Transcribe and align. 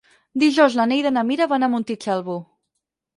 Dijous 0.43 0.77
na 0.79 0.85
Neida 0.91 1.11
i 1.13 1.15
na 1.17 1.23
Mira 1.31 1.47
van 1.51 1.65
a 1.67 1.69
Montitxelvo. 1.73 2.39